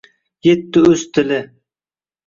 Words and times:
Yetdi 0.47 0.83
o’z 0.93 1.05
tili… 1.19 1.41